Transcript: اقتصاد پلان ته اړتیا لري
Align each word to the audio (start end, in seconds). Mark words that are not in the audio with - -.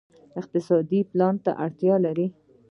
اقتصاد 0.39 0.89
پلان 1.11 1.35
ته 1.43 1.51
اړتیا 1.65 1.95
لري 2.05 2.27